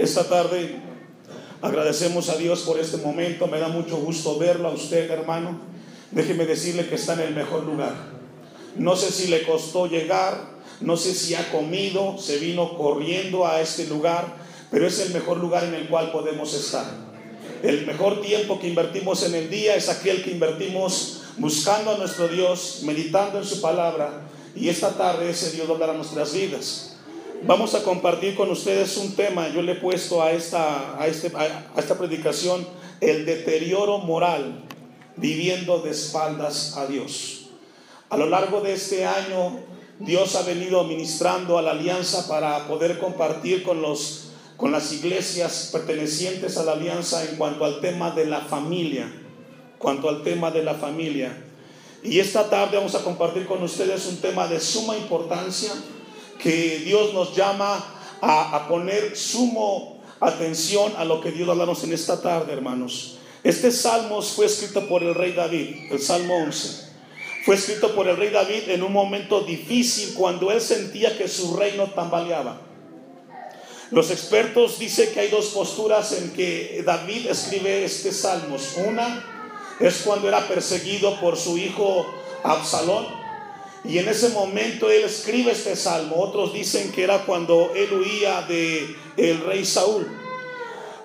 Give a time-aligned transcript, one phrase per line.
[0.00, 0.80] esta tarde
[1.60, 3.46] agradecemos a Dios por este momento.
[3.46, 5.60] Me da mucho gusto verlo a usted, hermano.
[6.10, 7.94] Déjeme decirle que está en el mejor lugar.
[8.76, 10.40] No sé si le costó llegar,
[10.80, 14.24] no sé si ha comido, se vino corriendo a este lugar,
[14.70, 16.86] pero es el mejor lugar en el cual podemos estar.
[17.62, 22.26] El mejor tiempo que invertimos en el día es aquel que invertimos buscando a nuestro
[22.28, 24.22] Dios, meditando en su palabra,
[24.56, 26.89] y esta tarde ese Dios a nuestras vidas.
[27.42, 31.32] Vamos a compartir con ustedes un tema, yo le he puesto a esta, a, este,
[31.34, 32.66] a esta predicación
[33.00, 34.64] el deterioro moral
[35.16, 37.46] viviendo de espaldas a Dios.
[38.10, 39.58] A lo largo de este año,
[40.00, 45.70] Dios ha venido ministrando a la alianza para poder compartir con, los, con las iglesias
[45.72, 49.10] pertenecientes a la alianza en cuanto al tema de la familia,
[49.78, 51.42] cuanto al tema de la familia.
[52.02, 55.72] Y esta tarde vamos a compartir con ustedes un tema de suma importancia
[56.42, 57.84] que Dios nos llama
[58.20, 63.18] a, poner sumo atención a lo que Dios hablamos en esta tarde, hermanos.
[63.42, 66.90] Este salmo fue escrito por el rey David, el Salmo 11.
[67.46, 71.56] Fue escrito por el rey David en un momento difícil cuando él sentía que su
[71.56, 72.60] reino tambaleaba.
[73.90, 78.74] Los expertos dicen que hay dos posturas en que David escribe este salmos.
[78.86, 79.24] Una
[79.80, 82.06] es cuando era perseguido por su hijo
[82.44, 83.19] Absalón
[83.84, 86.16] y en ese momento él escribe este salmo.
[86.16, 90.06] Otros dicen que era cuando él huía de el rey Saúl.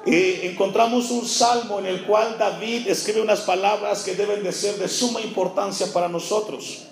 [0.05, 4.87] encontramos un salmo en el cual David escribe unas palabras que deben de ser de
[4.87, 6.83] suma importancia para nosotros.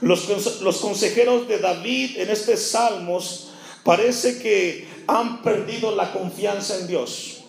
[0.00, 3.48] Los, consejeros de David en este salmos
[3.82, 7.44] parece que han perdido la confianza en Dios.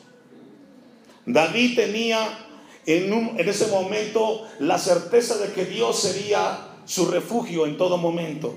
[1.26, 2.48] David tenía
[2.86, 8.56] en, en ese momento la certeza de que Dios sería su refugio en todo momento.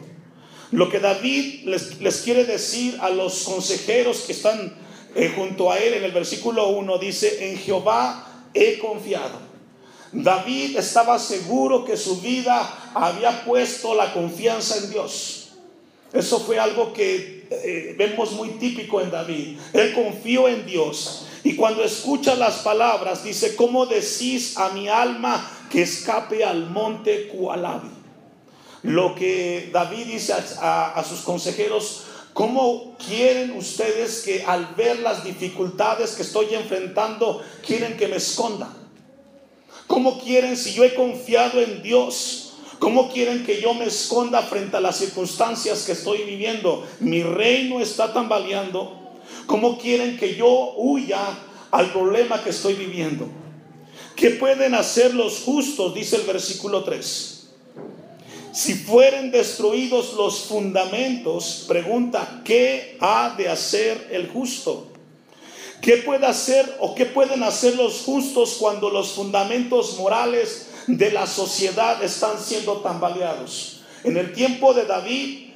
[0.71, 4.75] Lo que David les, quiere decir a los consejeros que están
[5.15, 9.49] eh, junto a él en el versículo 1 dice, en Jehová he confiado.
[10.13, 15.51] David estaba seguro que su vida había puesto la confianza en Dios.
[16.13, 19.59] Eso fue algo que eh, vemos muy típico en David.
[19.73, 21.27] Él confió en Dios.
[21.45, 27.29] Y cuando escucha las palabras, dice, ¿cómo decís a mi alma que escape al monte
[27.29, 27.98] Cualabi?
[28.83, 36.13] Lo que David dice a, sus consejeros, ¿cómo quieren ustedes que al ver las dificultades
[36.13, 38.69] que estoy enfrentando, quieren que me esconda?
[39.87, 42.53] ¿Cómo quieren si yo he confiado en Dios?
[42.79, 46.87] ¿Cómo quieren que yo me esconda frente a las circunstancias que estoy viviendo?
[47.01, 48.97] Mi reino está tambaleando.
[49.47, 51.21] ¿Cómo quieren que yo huya
[51.71, 53.27] al problema que estoy viviendo?
[54.15, 55.95] ¿Qué pueden hacer los justos?
[55.95, 57.38] Dice el versículo 3.
[58.53, 64.89] Si fueren destruidos los fundamentos, pregunta, ¿qué ha de hacer el justo?
[65.81, 71.27] ¿Qué puede hacer o qué pueden hacer los justos cuando los fundamentos morales de la
[71.27, 73.83] sociedad están siendo tambaleados?
[74.03, 75.51] En el tiempo de David,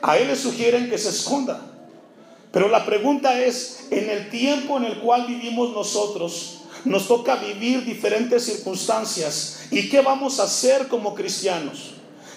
[0.00, 1.60] a él le sugieren que se esconda.
[2.52, 7.84] Pero la pregunta es, en el tiempo en el cual vivimos nosotros, nos toca vivir
[7.84, 9.66] diferentes circunstancias.
[9.70, 11.93] ¿Y qué vamos a hacer como cristianos?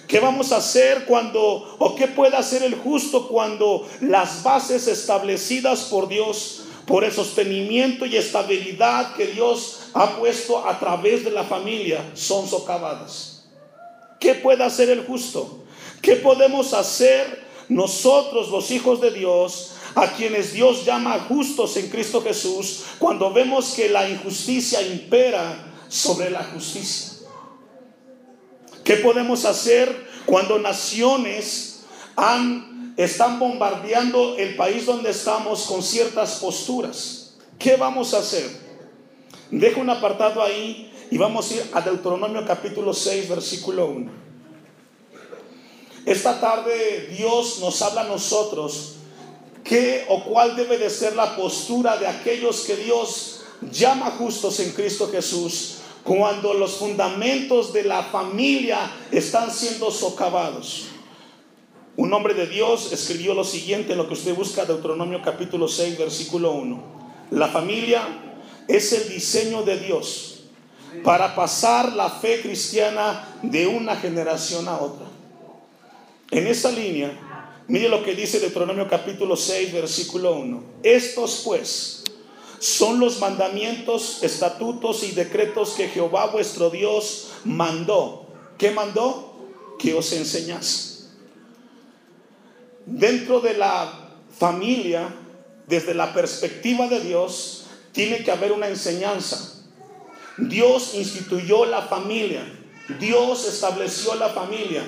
[0.08, 5.82] ¿Qué vamos a hacer cuando, o qué puede hacer el justo cuando las bases establecidas
[5.82, 11.44] por Dios, por el sostenimiento y estabilidad que Dios ha puesto a través de la
[11.44, 13.44] familia, son socavadas?
[14.18, 15.66] ¿Qué puede hacer el justo?
[16.02, 22.22] ¿Qué podemos hacer nosotros, los hijos de Dios, a quienes Dios llama justos en Cristo
[22.22, 27.17] Jesús, cuando vemos que la injusticia impera sobre la justicia?
[28.88, 31.82] ¿Qué podemos hacer cuando naciones
[32.96, 37.34] están bombardeando el país donde estamos con ciertas posturas?
[37.60, 38.50] ¿Qué vamos a hacer?
[39.52, 44.10] Dejo un apartado ahí y vamos a ir a Deuteronomio capítulo 6, versículo 1.
[46.06, 48.94] Esta tarde Dios nos habla a nosotros
[49.66, 54.72] qué o cuál debe de ser la postura de aquellos que Dios llama justos en
[54.72, 58.80] Cristo Jesús cuando los fundamentos de la familia
[59.12, 60.88] están siendo socavados.
[61.98, 65.98] Un hombre de Dios escribió lo siguiente en lo que usted busca, Deuteronomio capítulo 6,
[65.98, 66.84] versículo 1.
[67.32, 68.08] La familia
[68.70, 70.44] es el diseño de Dios
[71.04, 75.08] para pasar la fe cristiana de una generación a otra.
[76.32, 77.12] En esa línea,
[77.68, 80.64] mire lo que dice Deuteronomio capítulo 6, versículo 1.
[80.84, 82.06] Estos pues
[82.60, 88.28] son los mandamientos, estatutos y decretos que Jehová vuestro Dios mandó.
[88.58, 89.36] ¿Qué mandó?
[89.80, 91.08] Que os enseñase.
[92.86, 95.14] Dentro de la familia
[95.68, 99.66] desde la perspectiva de Dios, tiene que haber una enseñanza.
[100.38, 102.42] Dios instituyó la familia.
[103.02, 104.82] Dios estableció la familia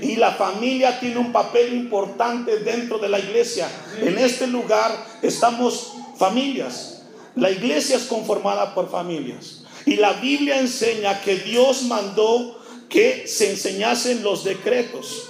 [0.00, 3.68] y la familia tiene un papel importante dentro de la iglesia.
[4.00, 4.90] En este lugar
[5.20, 7.01] estamos familias.
[7.34, 9.64] La iglesia es conformada por familias.
[9.86, 15.28] Y la Biblia enseña que Dios mandó que se enseñasen los decretos.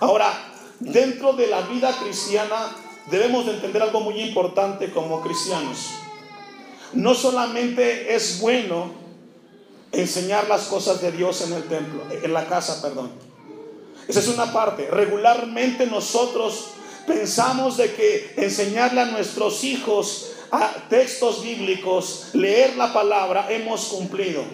[0.00, 2.74] Ahora, dentro de la vida cristiana
[3.10, 5.78] debemos de entender algo muy importante como cristianos.
[6.92, 8.92] No solamente es bueno
[9.92, 13.10] enseñar las cosas de Dios en el templo, en la casa, perdón.
[14.08, 14.88] Esa es una parte.
[14.90, 16.66] Regularmente nosotros
[17.06, 24.44] pensamos de que enseñarle a nuestros hijos a textos bíblicos, leer la palabra, hemos cumplido.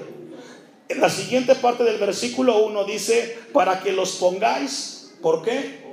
[0.89, 5.85] En la siguiente parte del versículo 1 dice, para que los pongáis, ¿por qué?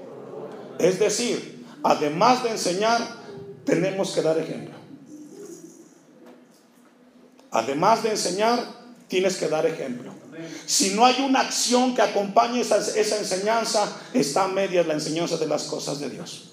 [0.80, 3.02] Es decir, además de enseñar,
[3.66, 4.76] tenemos que dar ejemplo.
[7.52, 8.60] Además de enseñar,
[9.08, 10.14] tienes que dar ejemplo.
[10.66, 12.78] Si no hay una acción que acompañe esa,
[13.18, 16.52] enseñanza, está a medias la enseñanza de las cosas de Dios.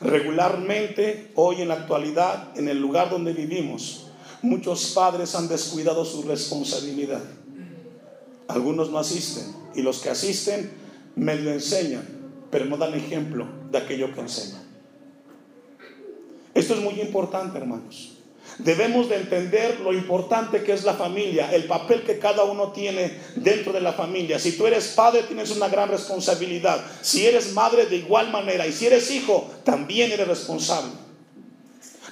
[0.00, 4.08] Regularmente, hoy en la actualidad, en el lugar donde vivimos,
[4.42, 7.22] muchos padres han descuidado su responsabilidad.
[8.48, 10.70] Algunos no asisten y los que asisten
[11.14, 12.06] medio enseñan,
[12.50, 14.62] pero no dan ejemplo de aquello que enseñan.
[16.54, 18.15] Esto es muy importante, hermanos.
[18.58, 23.18] Debemos de entender lo importante que es la familia, el papel que cada uno tiene
[23.34, 24.38] dentro de la familia.
[24.38, 26.84] Si tú eres padre, tienes una gran responsabilidad.
[27.02, 28.66] Si eres madre, de igual manera.
[28.66, 30.92] Y si eres hijo, también eres responsable.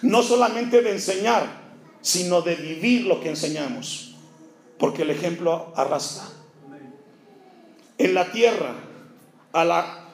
[0.02, 1.62] No solamente de enseñar,
[2.02, 4.14] sino de vivir lo que enseñamos.
[4.78, 6.24] Porque el ejemplo arrastra.
[7.96, 8.74] En la tierra,
[9.52, 10.04] a la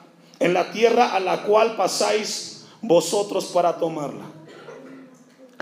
[0.41, 4.25] en la tierra a la cual pasáis vosotros para tomarla.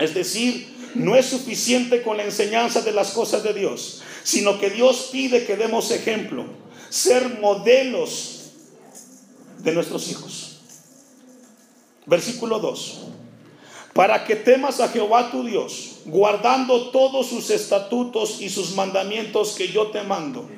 [0.00, 4.70] Es decir, no es suficiente con la enseñanza de las cosas de Dios, sino que
[4.70, 6.46] Dios pide que demos ejemplo,
[6.88, 8.50] ser modelos
[9.58, 10.58] de nuestros hijos.
[12.06, 13.00] Versículo 2.
[13.92, 19.68] Para que temas a Jehová tu Dios, guardando todos sus estatutos y sus mandamientos que
[19.68, 20.48] yo te mando.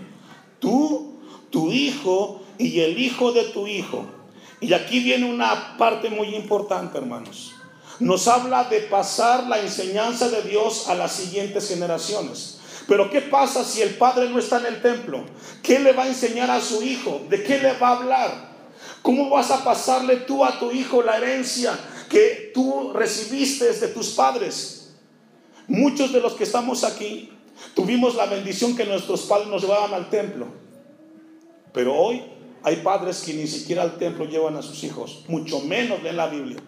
[0.59, 1.19] Tú,
[1.51, 4.07] tu hijo y el hijo de tu hijo.
[4.61, 7.52] Y aquí viene una parte muy importante, hermanos.
[8.03, 12.59] Nos habla de pasar la enseñanza de Dios a las siguientes generaciones.
[12.89, 15.25] Pero ¿qué pasa si el padre no está en el templo?
[15.63, 17.21] ¿Qué le va a enseñar a su hijo?
[17.31, 18.53] ¿De qué le va a hablar?
[19.03, 21.79] ¿Cómo vas a pasarle tú a tu hijo la herencia
[22.09, 24.95] que tú recibiste de tus padres?
[25.69, 27.31] Muchos de los que estamos aquí
[27.73, 30.49] tuvimos la bendición que nuestros padres nos llevaban al templo.
[31.73, 32.25] Pero hoy
[32.65, 36.27] hay padres que ni siquiera al templo llevan a sus hijos, mucho menos leen la
[36.27, 36.59] Biblia.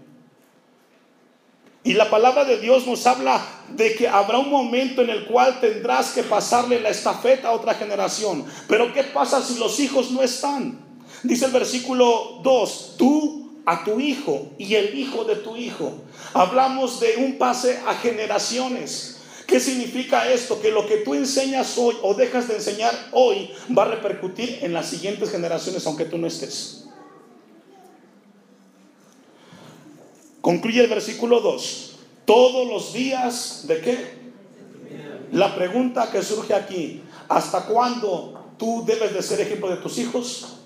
[1.84, 5.60] Y la palabra de Dios nos habla de que habrá un momento en el cual
[5.60, 8.46] tendrás que pasarle la estafeta a otra generación.
[8.66, 10.82] Pero ¿qué pasa si los hijos no están?
[11.22, 15.92] Dice el versículo 2, tú a tu hijo y el hijo de tu hijo.
[16.32, 19.18] Hablamos de un pase a generaciones.
[19.46, 20.62] ¿Qué significa esto?
[20.62, 24.72] Que lo que tú enseñas hoy o dejas de enseñar hoy va a repercutir en
[24.72, 26.83] las siguientes generaciones aunque tú no estés.
[30.44, 31.92] Concluye el versículo 2.
[32.26, 34.14] Todos los días de qué?
[35.32, 40.58] La pregunta que surge aquí, ¿hasta cuándo tú debes de ser ejemplo de tus hijos?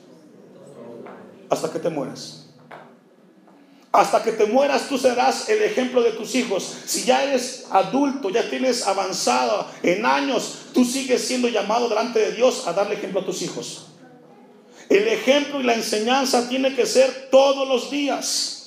[1.49, 2.49] Hasta que te mueras.
[3.93, 6.79] Hasta que te mueras tú serás el ejemplo de tus hijos.
[6.85, 12.33] Si ya eres adulto, ya tienes avanzado en años, tú sigues siendo llamado delante de
[12.33, 13.87] Dios a darle ejemplo a tus hijos.
[14.89, 18.58] El ejemplo y la enseñanza tiene que ser todos los días.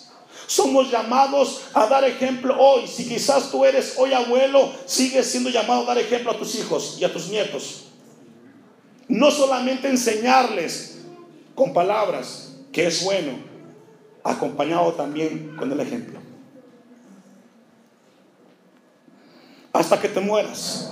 [0.52, 2.86] Somos llamados a dar ejemplo hoy.
[2.86, 6.98] Si quizás tú eres hoy abuelo, sigues siendo llamado a dar ejemplo a tus hijos
[7.00, 7.86] y a tus nietos.
[9.08, 11.04] No solamente enseñarles
[11.56, 13.32] con palabras, que es bueno,
[14.26, 16.20] acompañado también con el ejemplo.
[19.72, 20.92] Hasta que te mueras.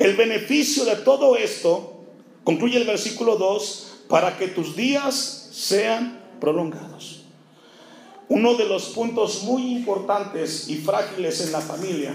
[0.00, 2.06] El beneficio de todo esto,
[2.42, 7.19] concluye el versículo 2, para que tus días sean prolongados.
[8.30, 12.14] Uno de los puntos muy importantes y frágiles en la familia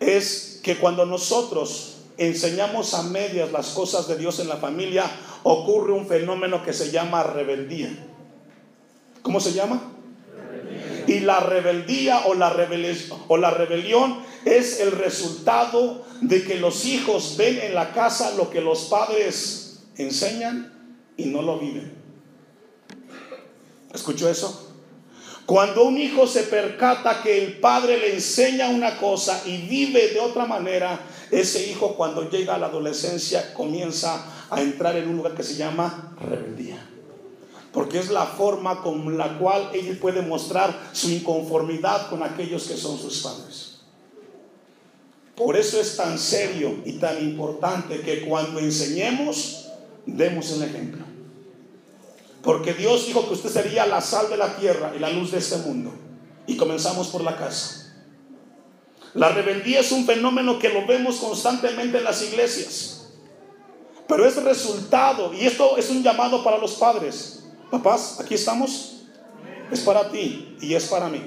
[0.00, 5.04] es que cuando nosotros enseñamos a medias las cosas de Dios en la familia,
[5.42, 7.90] ocurre un fenómeno que se llama rebeldía.
[9.20, 9.92] ¿Cómo se llama?
[11.06, 12.50] Y la rebeldía o la,
[13.28, 18.48] o la rebelión es el resultado de que los hijos ven en la casa lo
[18.48, 20.72] que los padres enseñan
[21.18, 21.97] y no lo viven.
[23.92, 24.68] ¿Escuchó eso?
[25.48, 30.20] Cuando un hijo se percata que el padre le enseña una cosa y vive de
[30.20, 35.34] otra manera, ese hijo cuando llega a la adolescencia comienza a entrar en un lugar
[35.34, 36.86] que se llama rebeldía.
[37.72, 42.76] Porque es la forma con la cual él puede mostrar su inconformidad con aquellos que
[42.76, 43.78] son sus padres.
[45.34, 49.68] Por eso es tan serio y tan importante que cuando enseñemos,
[50.04, 51.07] demos el ejemplo.
[52.48, 55.36] Porque Dios dijo que usted sería la sal de la tierra y la luz de
[55.36, 55.92] este mundo.
[56.46, 57.92] Y comenzamos por la casa.
[59.12, 63.10] La rebeldía es un fenómeno que lo vemos constantemente en las iglesias.
[64.06, 67.44] Pero es resultado, y esto es un llamado para los padres.
[67.70, 69.02] Papás, aquí estamos.
[69.70, 71.20] Es para ti y es para mí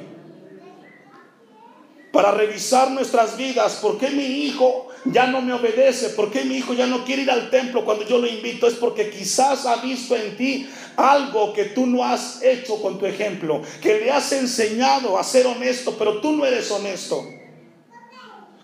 [2.12, 3.80] para revisar nuestras vidas.
[3.82, 6.10] ¿Por qué mi hijo ya no me obedece?
[6.10, 8.68] ¿Por qué mi hijo ya no quiere ir al templo cuando yo lo invito?
[8.68, 13.06] Es porque quizás ha visto en ti algo que tú no has hecho con tu
[13.06, 17.28] ejemplo, que le has enseñado a ser honesto, pero tú no eres honesto.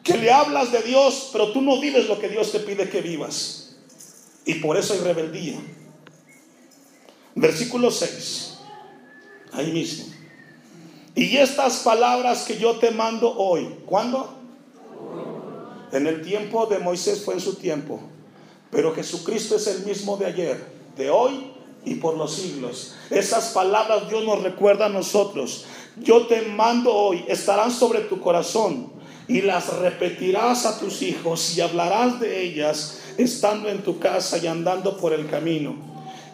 [0.04, 3.02] Que le hablas de Dios, pero tú no vives lo que Dios te pide que
[3.02, 3.76] vivas.
[4.46, 5.60] Y por eso hay rebeldía.
[7.36, 8.58] Versículo 6.
[9.52, 10.06] Ahí mismo.
[11.16, 14.36] Y estas palabras que yo te mando hoy, ¿cuándo?
[15.92, 18.00] En el tiempo de Moisés fue en su tiempo,
[18.70, 20.64] pero Jesucristo es el mismo de ayer,
[20.96, 21.57] de hoy
[21.88, 22.96] y por los siglos.
[23.10, 25.66] Esas palabras Dios nos recuerda a nosotros.
[25.98, 28.92] Yo te mando hoy, estarán sobre tu corazón
[29.28, 34.48] y las repetirás a tus hijos y hablarás de ellas estando en tu casa y
[34.48, 35.76] andando por el camino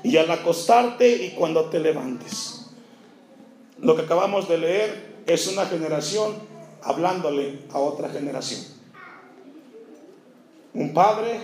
[0.04, 2.66] y al acostarte y cuando te levantes.
[3.80, 6.34] Lo que acabamos de leer es una generación
[6.82, 8.62] hablándole a otra generación.
[10.74, 11.40] Un padre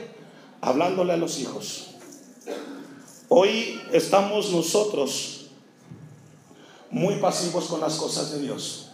[0.62, 1.96] hablándole a los hijos.
[3.32, 5.42] Hoy estamos nosotros
[6.90, 8.88] muy pasivos con las cosas de Dios.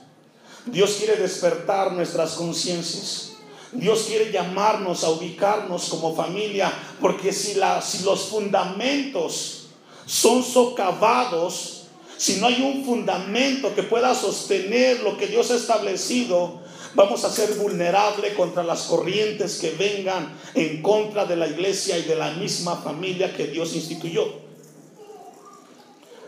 [0.65, 3.31] Dios quiere despertar nuestras conciencias.
[3.71, 9.67] Dios quiere llamarnos a ubicarnos como familia, porque si, los fundamentos
[10.05, 11.83] son socavados,
[12.17, 16.59] si no hay un fundamento que pueda sostener lo que Dios ha establecido,
[16.95, 22.03] vamos a ser vulnerables contra las corrientes que vengan en contra de la iglesia y
[22.03, 24.45] de la misma familia que Dios instituyó.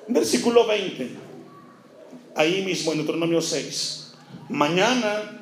[0.10, 1.10] Versículo 20,
[2.36, 4.14] ahí mismo en Deuteronomio 6.
[4.50, 5.42] Mañana,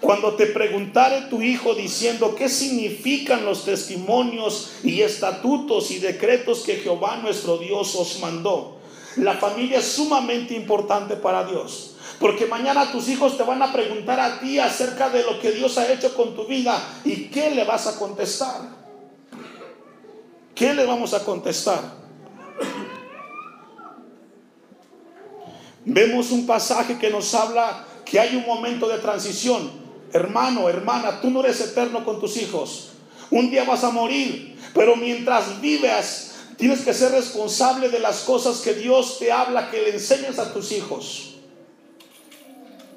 [0.00, 6.76] cuando te preguntare tu hijo diciendo qué significan los testimonios y estatutos y decretos que
[6.76, 8.78] Jehová nuestro Dios os mandó,
[9.16, 11.91] la familia es sumamente importante para Dios.
[12.22, 15.76] Porque mañana tus hijos te van a preguntar a ti acerca de lo que Dios
[15.76, 18.60] ha hecho con tu vida y qué le vas a contestar.
[20.54, 21.80] ¿Qué le vamos a contestar?
[25.84, 29.70] Vemos un pasaje que nos habla que hay un momento de transición.
[30.12, 32.92] Hermano, hermana, tú no eres eterno con tus hijos.
[33.30, 38.60] Un día vas a morir, pero mientras vivas Tienes que ser responsable de las cosas
[38.60, 41.31] que Dios te habla, que le enseñes a tus hijos.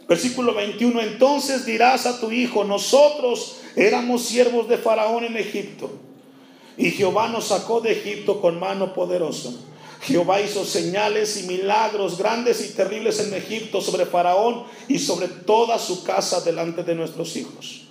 [0.07, 5.89] Versículo 21, entonces dirás a tu hijo, nosotros éramos siervos de Faraón en Egipto,
[6.77, 9.49] y Jehová nos sacó de Egipto con mano poderosa.
[10.01, 15.79] Jehová hizo señales y milagros grandes y terribles en Egipto sobre Faraón y sobre toda
[15.79, 17.85] su casa delante de nuestros hijos.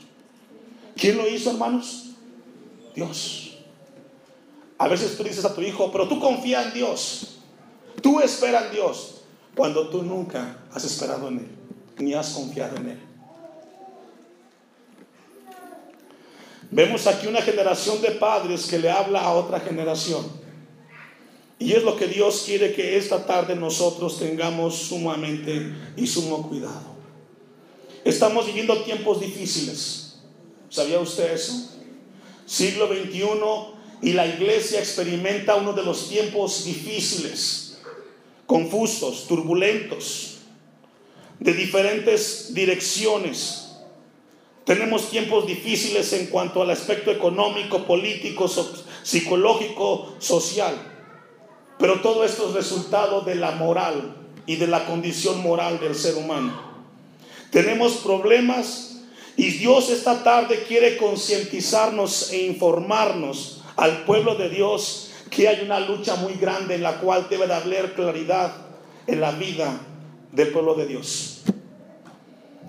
[0.94, 2.10] ¿Quién lo hizo, hermanos?
[2.94, 3.58] Dios.
[4.78, 7.38] A veces tú dices a tu hijo, pero tú confía en Dios.
[8.00, 9.22] Tú espera en Dios.
[9.56, 11.48] Cuando tú nunca has esperado en Él,
[11.98, 12.98] ni has confiado en Él.
[16.70, 20.24] Vemos aquí una generación de padres que le habla a otra generación.
[21.58, 26.94] Y es lo que Dios quiere que esta tarde nosotros tengamos sumamente y sumo cuidado.
[28.04, 30.16] Estamos viviendo tiempos difíciles.
[30.68, 31.70] ¿Sabía usted eso?
[32.44, 33.28] Siglo XXI
[34.02, 37.78] y la iglesia experimenta uno de los tiempos difíciles,
[38.46, 40.33] confusos, turbulentos,
[41.40, 43.64] de diferentes direcciones.
[44.64, 48.50] Tenemos tiempos difíciles en cuanto al aspecto económico, político,
[49.02, 50.74] psicológico, social.
[51.78, 56.14] Pero todo esto es resultado de la moral y de la condición moral del ser
[56.14, 56.58] humano.
[57.50, 59.02] Tenemos problemas
[59.36, 65.80] y Dios esta tarde quiere concientizarnos e informarnos al pueblo de Dios que hay una
[65.80, 68.54] lucha muy grande en la cual debe de haber claridad
[69.06, 69.78] en la vida
[70.34, 71.42] del pueblo de Dios.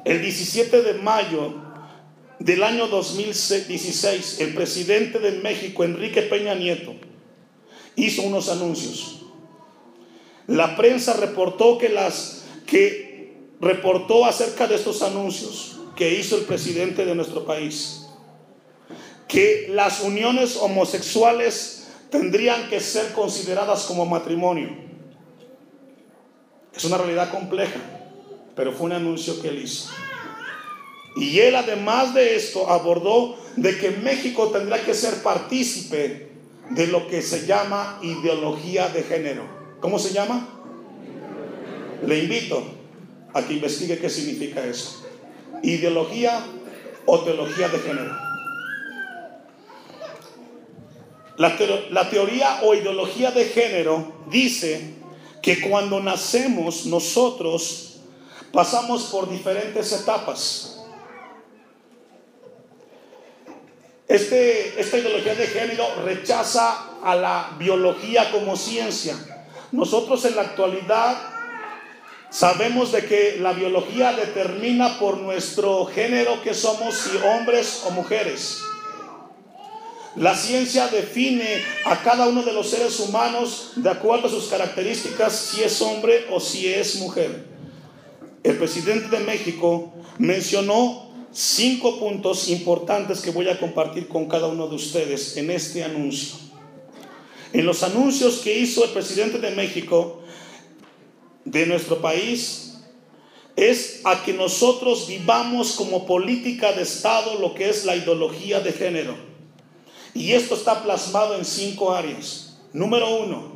[0.03, 1.53] El 17 de mayo
[2.39, 6.93] del año 2016, el presidente de México, Enrique Peña Nieto,
[7.95, 9.21] hizo unos anuncios.
[10.47, 17.05] La prensa reportó que las que reportó acerca de estos anuncios que hizo el presidente
[17.05, 18.05] de nuestro país,
[19.27, 24.69] que las uniones homosexuales tendrían que ser consideradas como matrimonio.
[26.75, 27.79] Es una realidad compleja,
[28.55, 29.89] pero fue un anuncio que él hizo.
[31.15, 36.29] Y él además de esto abordó de que México tendrá que ser partícipe
[36.71, 39.43] de lo que se llama ideología de género.
[39.79, 40.47] ¿Cómo se llama?
[42.05, 42.63] Le invito
[43.33, 45.05] a que investigue qué significa eso.
[45.63, 46.45] Ideología
[47.05, 48.17] o teología de género.
[51.37, 51.57] La,
[51.91, 54.95] la, teoría o ideología de género dice
[55.45, 57.97] que cuando nacemos nosotros
[58.51, 60.83] pasamos por diferentes etapas.
[64.07, 69.15] Este, esta ideología de género rechaza a la biología como ciencia.
[69.71, 71.15] Nosotros en la actualidad
[72.31, 78.63] sabemos de que la biología determina por nuestro género que somos si hombres o mujeres.
[80.15, 85.35] La ciencia define a cada uno de los seres humanos de acuerdo a sus características
[85.35, 87.45] si es hombre o si es mujer.
[88.41, 94.67] El presidente de México mencionó cinco puntos importantes que voy a compartir con cada uno
[94.69, 96.37] de ustedes en este anuncio.
[97.51, 100.21] En los anuncios que hizo el presidente de México,
[101.43, 102.77] de nuestro país,
[103.57, 108.71] es a que nosotros vivamos como política de Estado lo que es la ideología de
[108.71, 109.34] género.
[110.15, 112.57] Y esto está plasmado en cinco áreas.
[112.73, 113.51] Número uno,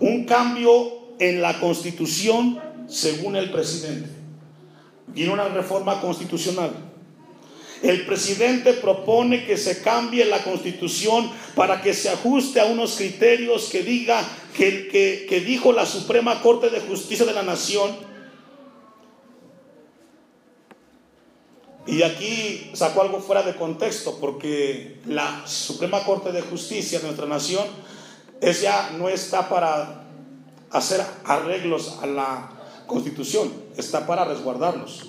[0.00, 4.08] un cambio en la constitución según el presidente.
[5.08, 6.70] Viene una reforma constitucional.
[7.82, 13.68] El presidente propone que se cambie la constitución para que se ajuste a unos criterios
[13.70, 14.26] que diga
[14.56, 17.90] que, que, dijo la Suprema Corte de Justicia de la Nación.
[21.88, 27.26] Y aquí sacó algo fuera de contexto porque la Suprema Corte de Justicia de nuestra
[27.26, 27.64] nación
[28.42, 30.04] es ya no está para
[30.70, 32.50] hacer arreglos a la
[32.86, 35.06] constitución, está para resguardarlos.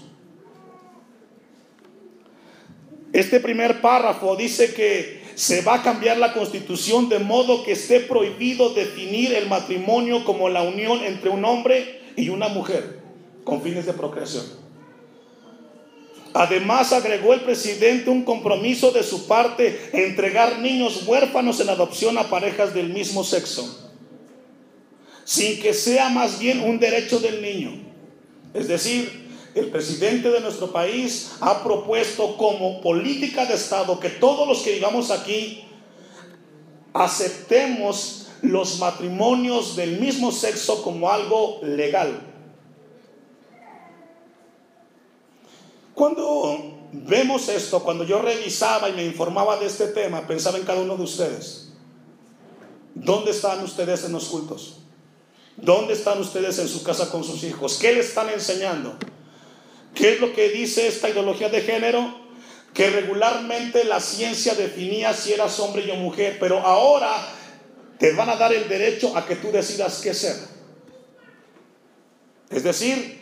[3.12, 8.00] Este primer párrafo dice que se va a cambiar la constitución de modo que esté
[8.00, 13.02] prohibido definir el matrimonio como la unión entre un hombre y una mujer
[13.44, 14.69] con fines de procreación.
[16.34, 22.30] Además agregó el presidente un compromiso de su parte entregar niños huérfanos en adopción a
[22.30, 23.92] parejas del mismo sexo,
[25.24, 27.72] sin que sea más bien un derecho del niño.
[28.54, 34.48] Es decir, el presidente de nuestro país ha propuesto como política de Estado que todos
[34.48, 35.64] los que vivamos aquí
[36.94, 42.29] aceptemos los matrimonios del mismo sexo como algo legal.
[46.00, 50.80] Cuando vemos esto, cuando yo revisaba y me informaba de este tema, pensaba en cada
[50.80, 51.74] uno de ustedes.
[52.96, 54.78] ¿Dónde están ustedes en los cultos?
[55.58, 57.78] ¿Dónde están ustedes en su casa con sus hijos?
[57.82, 58.96] ¿Qué le están enseñando?
[59.94, 62.16] ¿Qué es lo que dice esta ideología de género?
[62.74, 67.12] Que regularmente la ciencia definía si eras hombre o mujer, pero ahora
[67.98, 70.38] te van a dar el derecho a que tú decidas qué ser.
[72.50, 73.22] Es decir,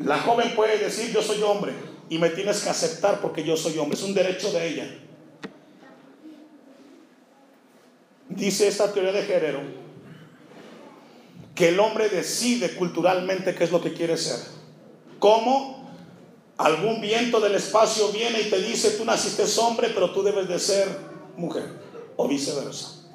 [0.00, 3.78] la joven puede decir yo soy hombre y me tienes que aceptar porque yo soy
[3.78, 3.96] hombre.
[3.96, 4.98] Es un derecho de ella.
[8.28, 9.60] Dice esta teoría de género
[11.54, 14.38] que el hombre decide culturalmente qué es lo que quiere ser.
[15.18, 15.90] ¿Cómo?
[16.58, 20.58] Algún viento del espacio viene y te dice, tú naciste hombre, pero tú debes de
[20.58, 20.88] ser
[21.36, 21.64] mujer,
[22.16, 23.05] o viceversa.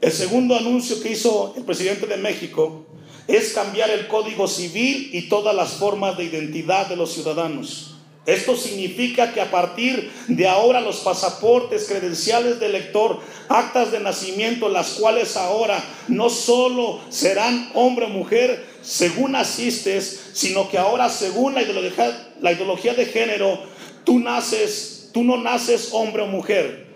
[0.00, 2.86] El segundo anuncio que hizo el presidente de México
[3.28, 7.96] es cambiar el código civil y todas las formas de identidad de los ciudadanos.
[8.24, 14.70] Esto significa que a partir de ahora los pasaportes, credenciales de elector, actas de nacimiento,
[14.70, 21.54] las cuales ahora no solo serán hombre o mujer según asistes, sino que ahora según
[21.54, 23.60] la ideología, la ideología de género,
[24.04, 26.86] tú naces, tú no naces hombre o mujer,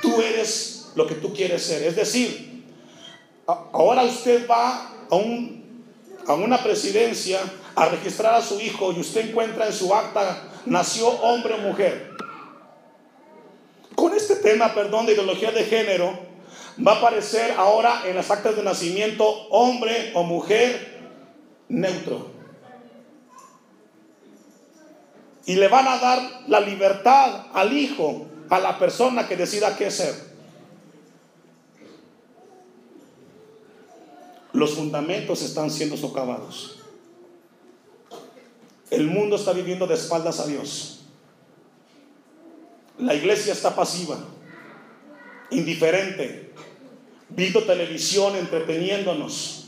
[0.00, 1.82] tú eres lo que tú quieres ser.
[1.82, 2.51] Es decir,
[3.46, 5.84] ahora usted va a, un,
[6.26, 7.40] a una presidencia
[7.74, 12.12] a registrar a su hijo y usted encuentra en su acta nació hombre o mujer.
[13.94, 16.18] Con este tema, perdón, de ideología de género,
[16.84, 21.00] va a aparecer ahora en las actas de nacimiento hombre o mujer
[21.68, 22.30] neutro.
[25.44, 29.90] Y le van a dar la libertad al hijo, a la persona que decida qué
[29.90, 30.31] ser.
[34.52, 36.78] Los fundamentos están siendo socavados.
[38.90, 41.00] El mundo está viviendo de espaldas a Dios.
[42.98, 44.18] La iglesia está pasiva,
[45.50, 46.52] indiferente,
[47.30, 49.62] viendo televisión, entreteniéndonos.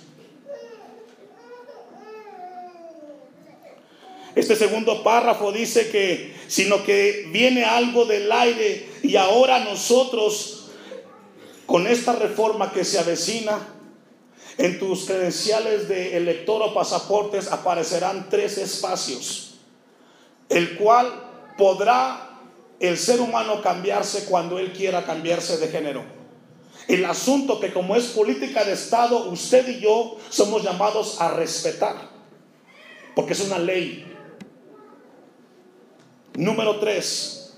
[4.34, 10.70] Este segundo párrafo dice que, sino que viene algo del aire y ahora nosotros,
[11.66, 13.73] con esta reforma que se avecina,
[14.58, 19.54] en tus credenciales de elector o pasaportes aparecerán tres espacios,
[20.48, 21.12] el cual
[21.58, 22.30] podrá
[22.80, 26.04] el ser humano cambiarse cuando él quiera cambiarse de género.
[26.86, 32.10] El asunto que como es política de Estado, usted y yo somos llamados a respetar,
[33.14, 34.06] porque es una ley.
[36.34, 37.56] Número tres,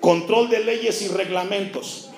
[0.00, 2.10] control de leyes y reglamentos.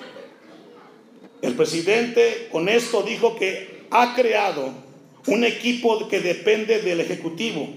[1.41, 4.73] El presidente con esto dijo que ha creado
[5.27, 7.69] un equipo que depende del Ejecutivo,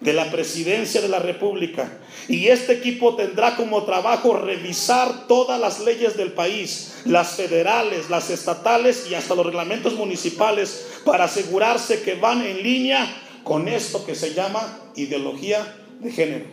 [0.00, 1.98] de la Presidencia de la República.
[2.28, 8.30] Y este equipo tendrá como trabajo revisar todas las leyes del país, las federales, las
[8.30, 14.14] estatales y hasta los reglamentos municipales para asegurarse que van en línea con esto que
[14.14, 16.46] se llama ideología de género.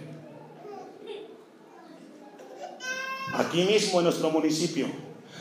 [3.33, 4.87] Aquí mismo en nuestro municipio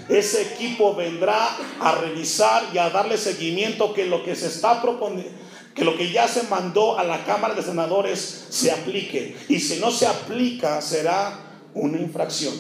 [0.09, 5.31] ese equipo vendrá a revisar y a darle seguimiento que lo que se está proponiendo,
[5.75, 9.37] que lo que ya se mandó a la Cámara de Senadores se aplique.
[9.49, 11.39] Y si no se aplica, será
[11.75, 12.55] una infracción.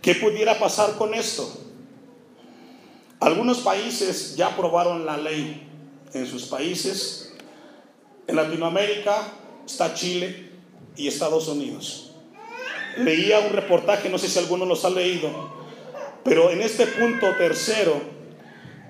[0.00, 1.52] ¿Qué pudiera pasar con esto?
[3.20, 5.68] Algunos países ya aprobaron la ley
[6.14, 7.34] en sus países.
[8.26, 9.32] En Latinoamérica
[9.66, 10.47] está Chile,
[10.98, 12.10] y Estados Unidos.
[12.98, 15.30] Leía un reportaje, no sé si alguno los ha leído,
[16.24, 17.98] pero en este punto tercero,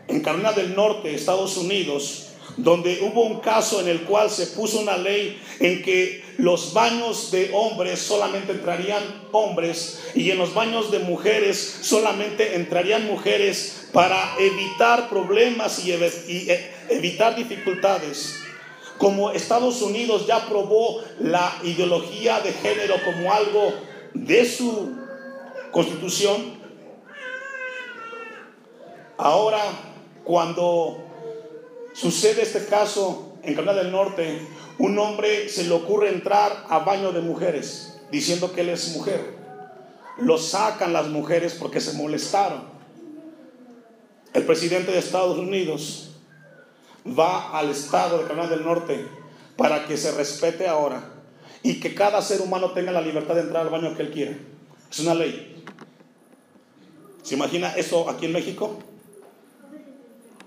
[0.08, 2.24] en Carolina del Norte, Estados Unidos,
[2.56, 7.30] donde hubo un caso en el cual se puso una ley en que los baños
[7.30, 14.34] de hombres solamente entrarían hombres y en los baños de mujeres solamente entrarían mujeres para
[14.38, 18.40] evitar problemas y, e, evitar dificultades
[18.98, 23.72] como Estados Unidos ya aprobó la ideología de género como algo
[24.12, 24.96] de su
[25.70, 26.58] constitución,
[29.16, 29.60] ahora
[30.24, 30.98] cuando
[31.94, 34.46] sucede este caso en Canadá del Norte,
[34.78, 39.36] un hombre se le ocurre entrar a baño de mujeres diciendo que él es mujer.
[40.18, 42.62] Lo sacan las mujeres porque se molestaron.
[44.34, 46.07] El presidente de Estados Unidos
[47.16, 49.06] va al estado de Carolina del Norte
[49.56, 51.02] para que se respete ahora
[51.62, 54.36] y que cada ser humano tenga la libertad de entrar al baño que él quiera.
[54.90, 55.64] Es una ley.
[57.22, 58.78] ¿Se imagina eso aquí en México?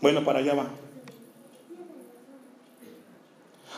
[0.01, 0.69] Bueno, para allá va.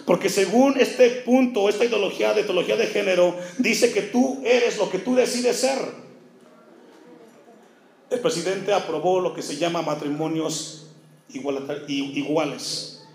[0.05, 4.89] Porque según este punto, esta ideología de teología de género, dice que tú eres lo
[4.89, 5.79] que tú decides ser.
[8.09, 10.82] El presidente aprobó lo que se llama matrimonios
[11.33, 13.05] iguales.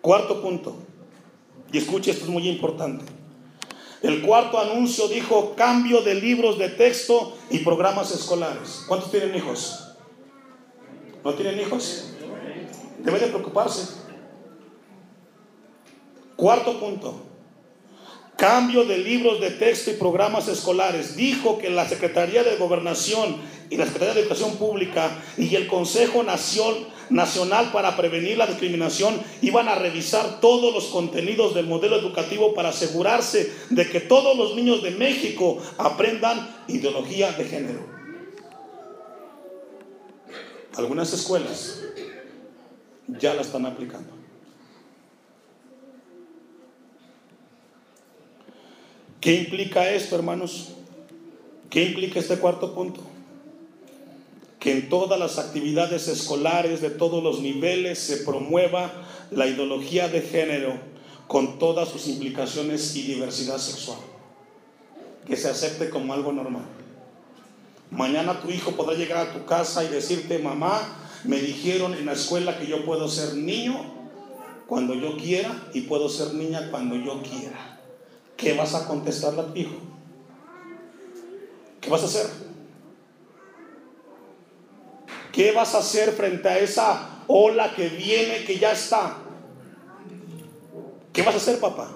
[0.00, 0.76] Cuarto punto,
[1.72, 3.04] y escuche, esto es muy importante.
[4.02, 8.84] El cuarto anuncio dijo cambio de libros de texto y programas escolares.
[8.88, 9.88] ¿Cuántos tienen hijos?
[11.22, 12.06] ¿No tienen hijos?
[12.98, 13.88] Debe de preocuparse.
[16.34, 17.26] Cuarto punto.
[18.38, 21.14] Cambio de libros de texto y programas escolares.
[21.14, 23.36] Dijo que la Secretaría de Gobernación
[23.68, 29.20] y la Secretaría de Educación Pública y el Consejo Nacional Nacional para Prevenir la Discriminación
[29.42, 34.54] iban a revisar todos los contenidos del modelo educativo para asegurarse de que todos los
[34.54, 37.80] niños de México aprendan ideología de género.
[40.76, 41.82] Algunas escuelas
[43.08, 44.20] ya la están aplicando.
[49.20, 50.72] ¿Qué implica esto, hermanos?
[51.68, 53.09] ¿Qué implica este cuarto punto?
[54.60, 58.92] Que en todas las actividades escolares de todos los niveles se promueva
[59.30, 60.74] la ideología de género
[61.26, 63.98] con todas sus implicaciones y diversidad sexual.
[65.26, 66.64] Que se acepte como algo normal.
[67.90, 70.80] Mañana tu hijo podrá llegar a tu casa y decirte, mamá,
[71.24, 73.82] me dijeron en la escuela que yo puedo ser niño
[74.66, 77.80] cuando yo quiera y puedo ser niña cuando yo quiera.
[78.36, 79.76] ¿Qué vas a contestarle a tu hijo?
[81.80, 82.49] ¿Qué vas a hacer?
[85.32, 89.18] ¿Qué vas a hacer frente a esa ola que viene, que ya está?
[91.12, 91.92] ¿Qué vas a hacer, papá?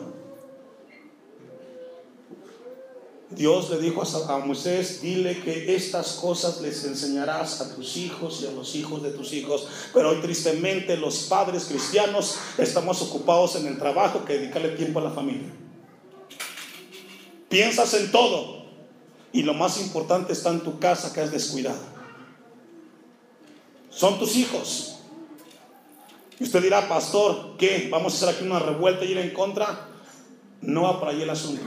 [3.30, 8.46] Dios le dijo a Moisés, dile que estas cosas les enseñarás a tus hijos y
[8.46, 9.66] a los hijos de tus hijos.
[9.92, 15.04] Pero hoy tristemente los padres cristianos estamos ocupados en el trabajo que dedicarle tiempo a
[15.04, 15.52] la familia.
[17.48, 18.66] Piensas en todo
[19.32, 21.93] y lo más importante está en tu casa que has descuidado.
[23.94, 24.96] Son tus hijos.
[26.40, 27.88] Y usted dirá, pastor, ¿qué?
[27.90, 29.88] ¿Vamos a hacer aquí una revuelta y ir en contra?
[30.61, 31.62] No va el asunto.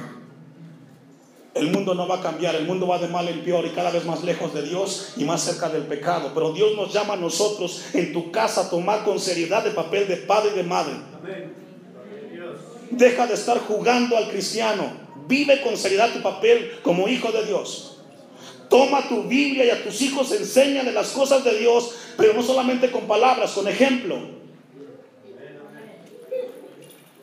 [1.53, 3.89] El mundo no va a cambiar, el mundo va de mal en peor y cada
[3.89, 6.31] vez más lejos de Dios y más cerca del pecado.
[6.33, 10.07] Pero Dios nos llama a nosotros en tu casa a tomar con seriedad el papel
[10.07, 10.93] de padre y de madre.
[12.91, 14.91] Deja de estar jugando al cristiano.
[15.27, 17.97] Vive con seriedad tu papel como hijo de Dios.
[18.69, 22.43] Toma tu Biblia y a tus hijos enseñan de las cosas de Dios, pero no
[22.43, 24.37] solamente con palabras, con ejemplo.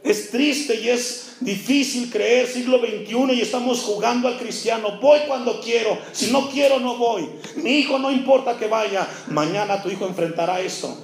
[0.05, 5.01] Es triste y es difícil creer siglo XXI y estamos jugando al cristiano.
[5.01, 5.99] Voy cuando quiero.
[6.13, 7.29] Si no quiero, no voy.
[7.57, 9.09] Mi hijo no importa que vaya.
[9.29, 10.95] Mañana tu hijo enfrentará esto.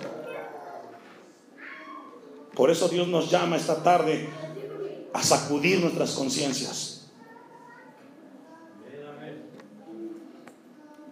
[2.55, 4.29] Por eso Dios nos llama esta tarde
[5.15, 7.11] a sacudir nuestras conciencias.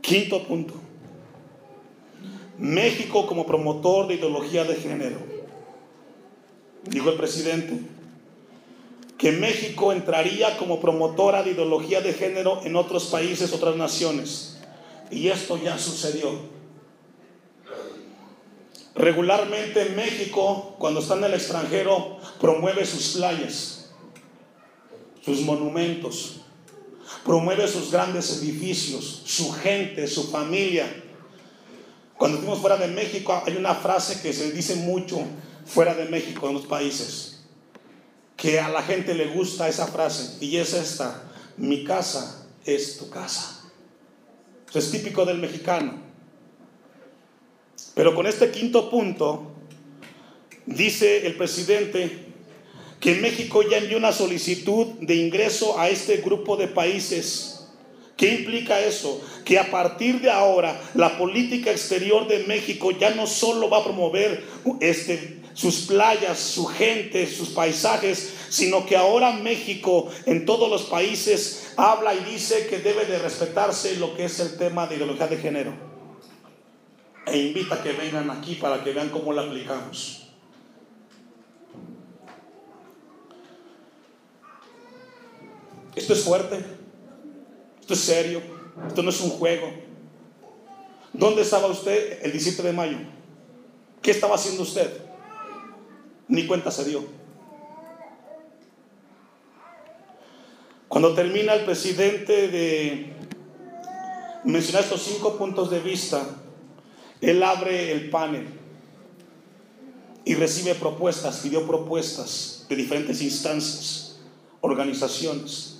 [0.02, 0.87] Quinto punto.
[2.58, 5.38] México como promotor de ideología de género
[6.90, 7.80] dijo el presidente,
[9.16, 14.58] que México entraría como promotora de ideología de género en otros países, otras naciones.
[15.10, 16.30] Y esto ya sucedió.
[18.94, 23.90] Regularmente México, cuando está en el extranjero, promueve sus playas,
[25.24, 26.40] sus monumentos,
[27.24, 31.04] promueve sus grandes edificios, su gente, su familia.
[32.18, 35.24] Cuando estuvimos fuera de México hay una frase que se dice mucho,
[35.64, 37.44] fuera de México, en los países,
[38.36, 41.22] que a la gente le gusta esa frase y es esta,
[41.56, 43.70] mi casa es tu casa.
[44.68, 45.94] Eso es típico del mexicano.
[47.94, 49.52] Pero con este quinto punto,
[50.66, 52.26] dice el presidente
[53.00, 57.57] que México ya envió una solicitud de ingreso a este grupo de países.
[58.18, 59.24] ¿Qué implica eso?
[59.44, 63.84] Que a partir de ahora la política exterior de México ya no solo va a
[63.84, 64.44] promover
[64.80, 71.74] este, sus playas, su gente, sus paisajes, sino que ahora México en todos los países
[71.76, 75.36] habla y dice que debe de respetarse lo que es el tema de ideología de
[75.36, 75.72] género.
[77.24, 80.28] E invita a que vengan aquí para que vean cómo la aplicamos.
[85.94, 86.77] Esto es fuerte,
[87.88, 88.42] esto es serio,
[88.86, 89.72] esto no es un juego.
[91.14, 92.98] ¿Dónde estaba usted el 17 de mayo?
[94.02, 95.08] ¿Qué estaba haciendo usted?
[96.28, 97.04] ni cuenta se dio.
[100.86, 103.12] Cuando termina el presidente de
[104.44, 106.22] mencionar estos cinco puntos de vista,
[107.20, 108.46] él abre el panel
[110.24, 114.20] y recibe propuestas, pidió propuestas de diferentes instancias,
[114.60, 115.77] organizaciones.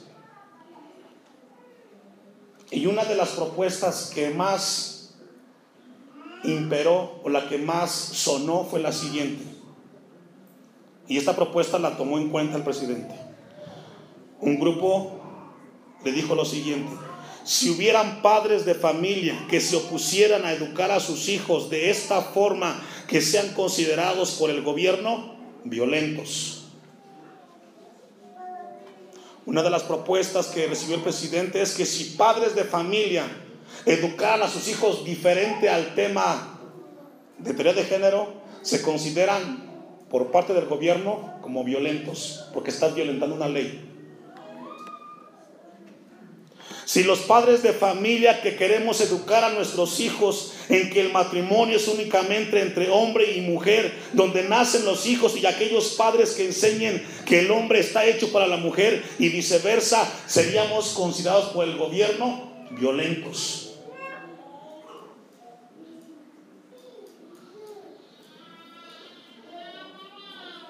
[2.71, 5.15] Y una de las propuestas que más
[6.45, 9.45] imperó o la que más sonó fue la siguiente.
[11.07, 13.15] Y esta propuesta la tomó en cuenta el presidente.
[14.41, 15.21] Un grupo
[16.05, 16.93] le dijo lo siguiente,
[17.45, 22.21] si hubieran padres de familia que se opusieran a educar a sus hijos de esta
[22.21, 26.58] forma que sean considerados por el gobierno violentos.
[29.49, 33.25] Una de las propuestas que recibió el presidente es que si padres de familia
[33.87, 36.61] educaran a sus hijos diferente al tema
[37.39, 43.37] de teoría de género, se consideran por parte del gobierno como violentos, porque estás violentando
[43.37, 43.98] una ley.
[46.89, 51.77] Si los padres de familia que queremos educar a nuestros hijos en que el matrimonio
[51.77, 57.07] es únicamente entre hombre y mujer, donde nacen los hijos y aquellos padres que enseñen
[57.27, 62.51] que el hombre está hecho para la mujer y viceversa, seríamos considerados por el gobierno
[62.71, 63.75] violentos.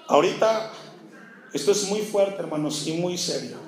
[0.08, 0.72] Ahorita
[1.52, 3.67] esto es muy fuerte, hermanos, y muy serio.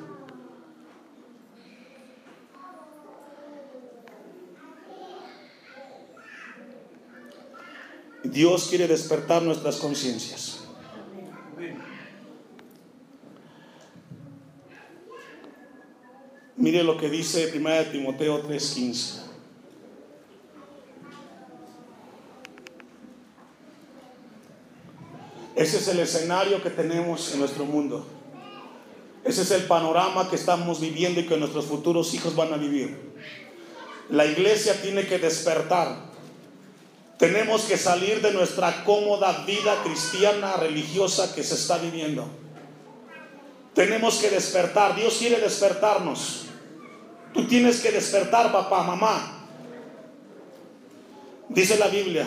[8.23, 10.61] Dios quiere despertar nuestras conciencias.
[16.57, 19.31] Mire lo que dice 1 Timoteo 3:15.
[25.57, 28.07] Ese es el escenario que tenemos en nuestro mundo.
[29.25, 32.97] Ese es el panorama que estamos viviendo y que nuestros futuros hijos van a vivir.
[34.11, 36.10] La iglesia tiene que despertar.
[37.21, 42.27] Tenemos que salir de nuestra cómoda vida cristiana religiosa que se está viviendo.
[43.75, 44.97] Tenemos que despertar.
[44.97, 46.47] Dios quiere despertarnos.
[47.35, 49.47] Tú tienes que despertar, papá, mamá.
[51.51, 52.27] Dice la Biblia,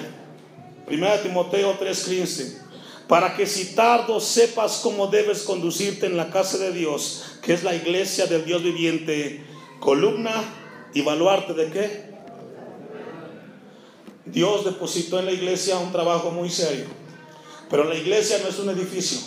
[0.88, 2.62] 1 Timoteo 3:15,
[3.08, 7.64] para que si tardo sepas cómo debes conducirte en la casa de Dios, que es
[7.64, 9.44] la iglesia del Dios viviente,
[9.80, 10.36] columna
[10.94, 12.13] y baluarte de qué?
[14.34, 16.86] Dios depositó en la iglesia un trabajo muy serio.
[17.70, 19.20] Pero la iglesia no es un edificio.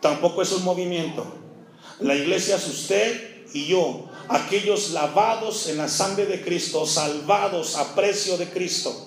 [0.00, 1.26] Tampoco es un movimiento.
[2.00, 7.94] La iglesia es usted y yo, aquellos lavados en la sangre de Cristo, salvados a
[7.94, 9.06] precio de Cristo.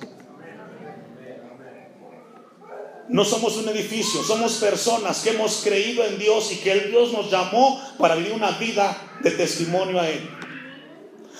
[3.09, 7.11] No somos un edificio, somos personas que hemos creído en Dios y que el Dios
[7.11, 10.29] nos llamó para vivir una vida de testimonio a Él.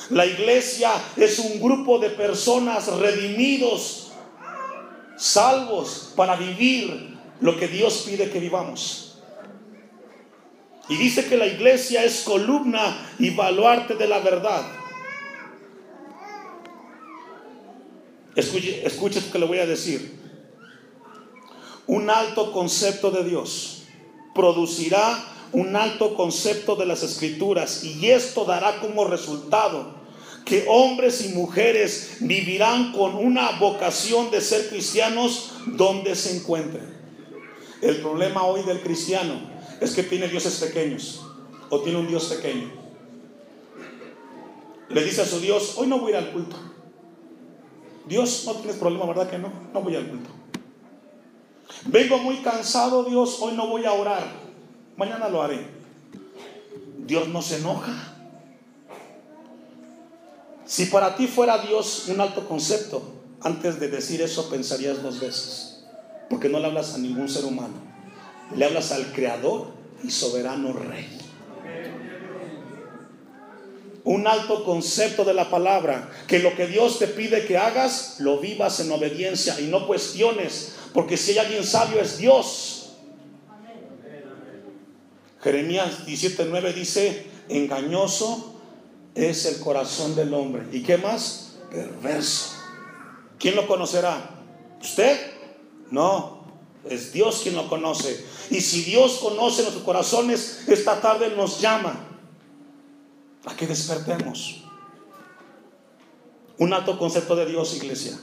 [0.09, 4.11] La iglesia es un grupo de personas redimidos,
[5.17, 9.19] salvos para vivir lo que Dios pide que vivamos.
[10.89, 14.63] Y dice que la iglesia es columna y baluarte de la verdad.
[18.35, 20.17] Escuche, lo que le voy a decir.
[21.85, 23.83] Un alto concepto de Dios
[24.33, 29.99] producirá un alto concepto de las escrituras y esto dará como resultado
[30.45, 36.97] que hombres y mujeres vivirán con una vocación de ser cristianos donde se encuentren.
[37.81, 39.35] El problema hoy del cristiano
[39.79, 41.21] es que tiene dioses pequeños
[41.69, 42.71] o tiene un Dios pequeño.
[44.89, 46.55] Le dice a su Dios, hoy no voy a ir al culto.
[48.07, 49.51] Dios, no tienes problema, ¿verdad que no?
[49.71, 50.29] No voy al culto.
[51.85, 54.48] Vengo muy cansado, Dios, hoy no voy a orar.
[54.99, 55.65] Mañana lo haré.
[56.97, 57.93] Dios no se enoja.
[60.65, 63.01] Si para ti fuera Dios un alto concepto,
[63.39, 65.85] antes de decir eso pensarías dos veces,
[66.29, 67.75] porque no le hablas a ningún ser humano,
[68.53, 69.67] le hablas al Creador
[70.03, 71.07] y soberano Rey.
[74.03, 78.41] Un alto concepto de la palabra, que lo que Dios te pide que hagas, lo
[78.41, 82.78] vivas en obediencia y no cuestiones, porque si hay alguien sabio es Dios.
[85.41, 88.55] Jeremías 17:9 dice, engañoso
[89.15, 90.65] es el corazón del hombre.
[90.71, 91.57] ¿Y qué más?
[91.71, 92.55] Perverso.
[93.37, 94.41] ¿Quién lo conocerá?
[94.81, 95.17] ¿Usted?
[95.91, 96.45] No,
[96.85, 98.25] es Dios quien lo conoce.
[98.49, 102.05] Y si Dios conoce nuestros corazones, esta tarde nos llama
[103.45, 104.63] a que despertemos.
[106.57, 108.19] Un alto concepto de Dios, iglesia.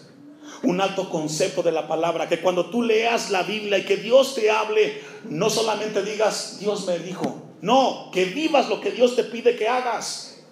[0.63, 2.29] Un alto concepto de la palabra.
[2.29, 6.87] Que cuando tú leas la Biblia y que Dios te hable, no solamente digas, Dios
[6.87, 7.43] me dijo.
[7.61, 10.45] No, que vivas lo que Dios te pide que hagas.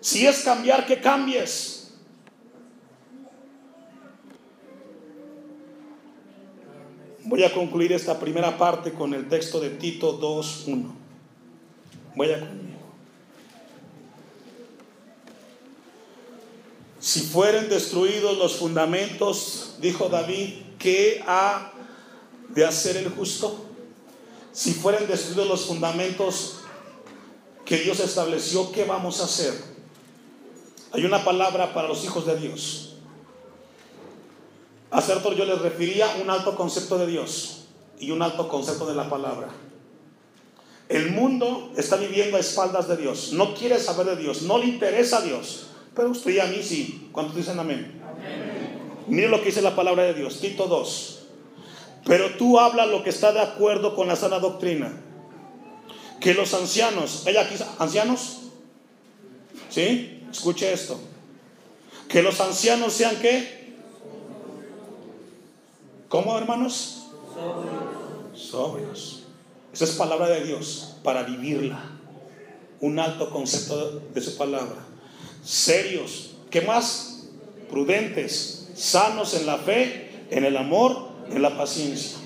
[0.00, 1.76] Si es cambiar, que cambies.
[7.24, 10.92] Voy a concluir esta primera parte con el texto de Tito 2.1.
[12.14, 12.65] Vaya conmigo.
[17.06, 21.70] Si fueren destruidos los fundamentos, dijo David, ¿qué ha
[22.48, 23.64] de hacer el justo?
[24.50, 26.56] Si fueren destruidos los fundamentos
[27.64, 29.54] que Dios estableció, ¿qué vamos a hacer?
[30.90, 32.96] Hay una palabra para los hijos de Dios.
[34.90, 37.66] A cierto yo les refería un alto concepto de Dios
[38.00, 39.50] y un alto concepto de la palabra.
[40.88, 44.66] El mundo está viviendo a espaldas de Dios, no quiere saber de Dios, no le
[44.66, 47.08] interesa a Dios, pero usted y a mí sí.
[47.10, 48.00] ¿Cuántos dicen amén?
[48.02, 49.02] amén.
[49.08, 51.22] Mire lo que dice la palabra de Dios, Tito 2.
[52.04, 54.92] Pero tú habla lo que está de acuerdo con la sana doctrina.
[56.20, 58.42] Que los ancianos, ¿hay aquí ancianos?
[59.70, 60.22] ¿Sí?
[60.30, 61.00] Escuche esto.
[62.08, 63.74] Que los ancianos sean qué?
[66.08, 67.08] ¿Cómo, hermanos?
[68.34, 69.24] Sobrios.
[69.72, 71.82] Esa es palabra de Dios para vivirla.
[72.80, 74.84] Un alto concepto de su palabra.
[75.46, 76.34] Serios.
[76.50, 77.28] ¿Qué más?
[77.70, 78.68] Prudentes.
[78.74, 82.18] Sanos en la fe, en el amor, en la paciencia.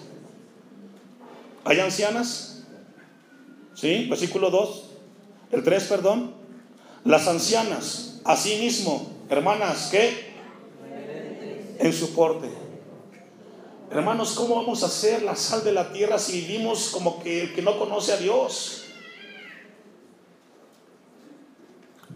[1.64, 2.62] ¿Hay ancianas?
[3.74, 4.06] ¿Sí?
[4.08, 4.84] Versículo 2.
[5.52, 6.34] El 3, perdón.
[7.04, 10.30] Las ancianas, asimismo, hermanas, ¿qué?
[11.78, 12.48] En su porte.
[13.90, 17.54] Hermanos, ¿cómo vamos a ser la sal de la tierra si vivimos como que el
[17.54, 18.79] que no conoce a Dios?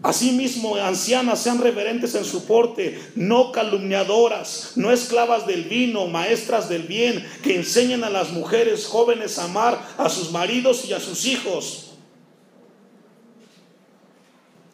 [0.05, 6.83] Asimismo, ancianas sean reverentes en su porte, no calumniadoras, no esclavas del vino, maestras del
[6.83, 11.25] bien, que enseñen a las mujeres jóvenes a amar a sus maridos y a sus
[11.25, 11.93] hijos.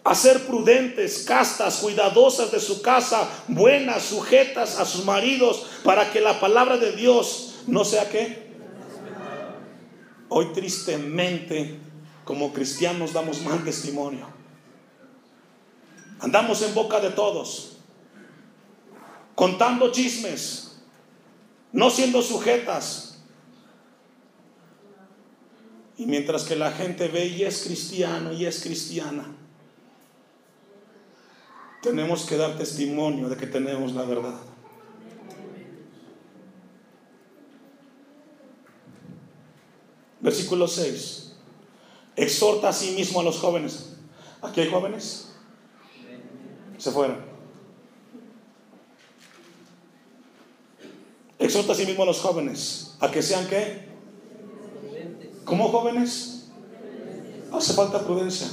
[0.03, 6.19] A ser prudentes, castas, cuidadosas de su casa, buenas, sujetas a sus maridos, para que
[6.19, 8.51] la palabra de Dios no sea qué.
[10.27, 11.79] Hoy tristemente,
[12.25, 14.30] como cristianos, damos mal testimonio.
[16.21, 17.77] Andamos en boca de todos,
[19.33, 20.79] contando chismes,
[21.71, 23.23] no siendo sujetas.
[25.97, 29.25] Y mientras que la gente ve y es cristiano y es cristiana,
[31.81, 34.39] tenemos que dar testimonio de que tenemos la verdad.
[40.19, 41.33] Versículo 6.
[42.15, 43.93] Exhorta a sí mismo a los jóvenes.
[44.43, 45.30] ¿Aquí hay jóvenes?
[46.81, 47.17] Se fueron.
[51.37, 53.87] Exhorta a sí mismo a los jóvenes a que sean qué?
[55.45, 56.47] ¿Cómo jóvenes?
[57.51, 58.47] Hace falta prudencia.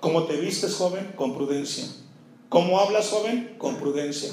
[0.00, 1.12] ¿Cómo te vistes, joven?
[1.14, 1.84] Con prudencia.
[2.48, 3.54] ¿Cómo hablas, joven?
[3.56, 4.32] Con prudencia.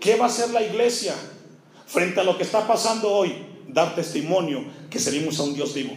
[0.00, 1.14] ¿Qué va a hacer la iglesia
[1.86, 3.46] frente a lo que está pasando hoy?
[3.68, 5.92] Dar testimonio que servimos a un Dios vivo.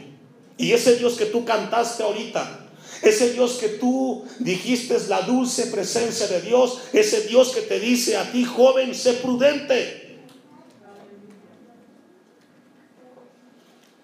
[0.57, 2.59] Y ese Dios que tú cantaste ahorita,
[3.01, 6.81] ese Dios que tú dijiste es la dulce presencia de Dios.
[6.91, 10.19] Ese Dios que te dice a ti, joven, sé prudente.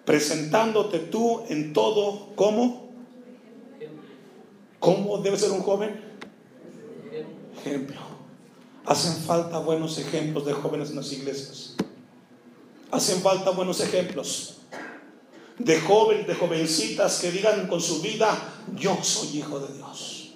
[0.05, 2.91] Presentándote tú en todo, ¿cómo?
[4.79, 5.99] ¿Cómo debe ser un joven?
[7.57, 7.99] Ejemplo.
[8.85, 11.75] Hacen falta buenos ejemplos de jóvenes en las iglesias.
[12.91, 14.55] Hacen falta buenos ejemplos
[15.60, 18.38] de jóvenes, de jovencitas que digan con su vida,
[18.76, 20.34] yo soy hijo de Dios.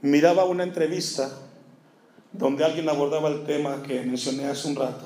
[0.00, 1.30] Miraba una entrevista
[2.32, 5.04] donde alguien abordaba el tema que mencioné hace un rato.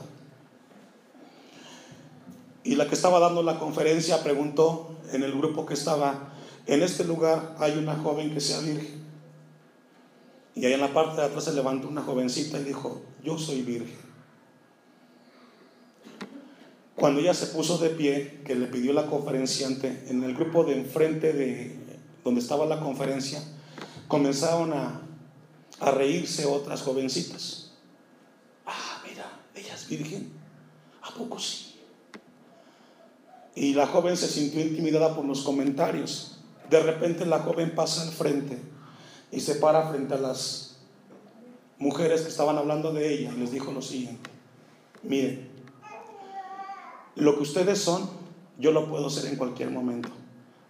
[2.64, 6.32] Y la que estaba dando la conferencia preguntó en el grupo que estaba,
[6.66, 9.02] en este lugar hay una joven que sea virgen.
[10.54, 13.62] Y ahí en la parte de atrás se levantó una jovencita y dijo, yo soy
[13.62, 14.01] virgen.
[17.02, 20.78] Cuando ella se puso de pie, que le pidió la conferenciante, en el grupo de
[20.78, 21.76] enfrente de
[22.22, 23.42] donde estaba la conferencia,
[24.06, 25.02] comenzaron a,
[25.80, 27.72] reírse otras jovencitas.
[28.64, 30.30] Ah, mira, ella es virgen.
[31.02, 31.74] ¿A poco sí?
[33.56, 36.38] Y la joven se sintió intimidada por los comentarios.
[36.70, 38.60] De repente la joven pasa al frente
[39.32, 40.76] y se para frente a las
[41.78, 44.30] mujeres que estaban hablando de ella y les dijo lo siguiente.
[45.02, 45.51] Miren,
[47.16, 48.08] lo que ustedes son,
[48.58, 50.10] yo lo puedo ser en cualquier momento.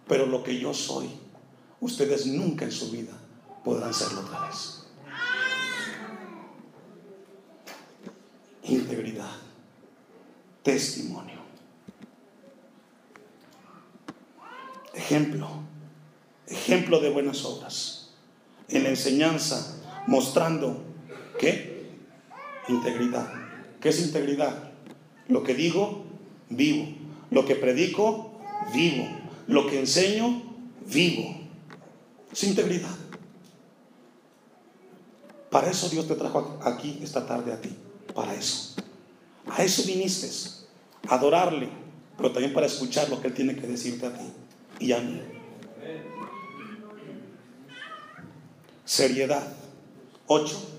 [0.07, 1.09] Pero lo que yo soy,
[1.79, 3.13] ustedes nunca en su vida
[3.63, 4.85] podrán serlo otra vez.
[8.63, 9.31] Integridad,
[10.63, 11.39] testimonio,
[14.93, 15.49] ejemplo,
[16.47, 18.11] ejemplo de buenas obras,
[18.69, 20.83] en la enseñanza, mostrando
[21.37, 21.91] qué?
[22.69, 23.31] Integridad.
[23.81, 24.71] ¿Qué es integridad?
[25.27, 26.02] Lo que digo,
[26.49, 26.87] vivo.
[27.31, 28.39] Lo que predico,
[28.73, 29.07] vivo.
[29.47, 30.41] Lo que enseño,
[30.85, 31.35] vivo.
[32.31, 32.95] Es integridad.
[35.49, 37.75] Para eso Dios te trajo aquí esta tarde a ti.
[38.15, 38.75] Para eso.
[39.47, 40.29] A eso viniste.
[41.07, 41.69] Adorarle.
[42.17, 44.25] Pero también para escuchar lo que Él tiene que decirte a ti
[44.79, 45.21] y a mí.
[48.85, 49.47] Seriedad.
[50.27, 50.72] 8.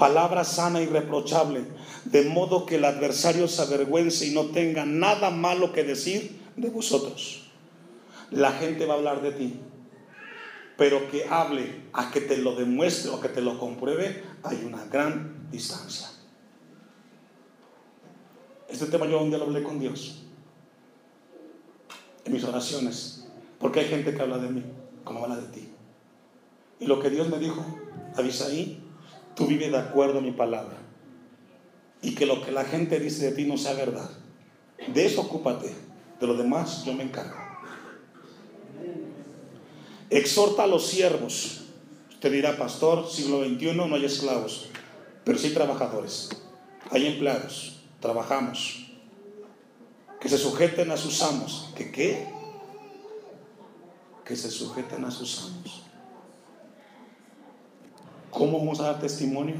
[0.00, 1.62] Palabra sana y reprochable
[2.06, 6.70] de modo que el adversario se avergüence y no tenga nada malo que decir de
[6.70, 7.50] vosotros.
[8.30, 9.60] La gente va a hablar de ti,
[10.78, 14.86] pero que hable a que te lo demuestre o que te lo compruebe, hay una
[14.86, 16.08] gran distancia.
[18.70, 20.22] Este tema yo un día lo hablé con Dios,
[22.24, 23.28] en mis oraciones,
[23.58, 24.64] porque hay gente que habla de mí,
[25.04, 25.68] como habla de ti.
[26.78, 27.62] Y lo que Dios me dijo,
[28.16, 28.79] ahí
[29.34, 30.76] tú vive de acuerdo a mi palabra
[32.02, 34.10] y que lo que la gente dice de ti no sea verdad.
[34.92, 35.74] De eso ocúpate,
[36.20, 37.36] de lo demás yo me encargo.
[40.08, 41.62] Exhorta a los siervos.
[42.10, 44.68] Usted dirá, pastor, siglo XXI no hay esclavos,
[45.24, 46.28] pero sí trabajadores,
[46.90, 48.86] hay empleados, trabajamos.
[50.20, 51.72] Que se sujeten a sus amos.
[51.74, 52.28] ¿Que qué?
[54.22, 55.82] Que se sujeten a sus amos.
[58.30, 59.56] ¿Cómo vamos a dar testimonio?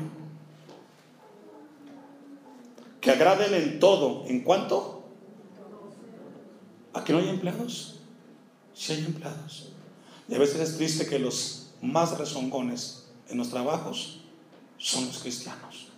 [3.00, 4.24] que agraden en todo.
[4.26, 5.04] ¿En cuánto?
[6.92, 8.00] ¿A ¿Que no hay empleados?
[8.74, 9.72] Sí hay empleados.
[10.28, 14.20] Y a veces es triste que los más rezongones en los trabajos
[14.78, 15.88] son los cristianos.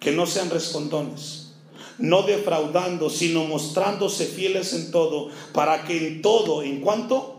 [0.00, 1.52] Que no sean respondones,
[1.98, 7.31] no defraudando, sino mostrándose fieles en todo, para que en todo, en cuanto,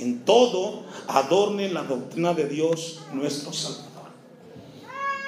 [0.00, 3.90] en todo, adornen la doctrina de Dios nuestro Salvador.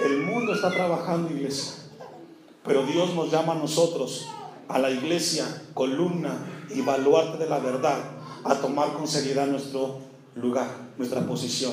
[0.04, 1.74] El mundo está trabajando, iglesia,
[2.64, 4.26] pero Dios nos llama a nosotros,
[4.68, 5.44] a la iglesia,
[5.74, 7.98] columna y baluarte de la verdad,
[8.44, 9.98] a tomar con seriedad nuestro
[10.34, 11.72] lugar, nuestra posición.